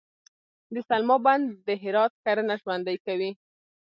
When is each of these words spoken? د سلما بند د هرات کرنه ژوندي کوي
د 0.73 0.75
سلما 0.89 1.17
بند 1.25 1.45
د 1.67 1.69
هرات 1.83 2.13
کرنه 2.25 2.55
ژوندي 2.61 2.97
کوي 3.05 3.31